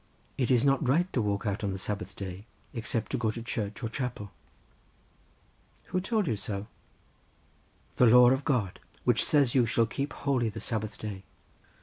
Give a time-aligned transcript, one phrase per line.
[0.35, 3.43] "It is not right to walk out on the Sabbath day, except to go to
[3.43, 4.31] church or chapel."
[5.89, 6.65] "Who told you so?"
[7.97, 11.21] "The law of God, which says you shall keep holy the Sabbath day."